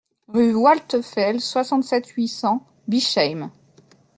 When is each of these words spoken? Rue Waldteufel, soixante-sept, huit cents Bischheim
Rue 0.29 0.55
Waldteufel, 0.55 1.39
soixante-sept, 1.39 2.07
huit 2.17 2.27
cents 2.27 2.65
Bischheim 2.87 3.51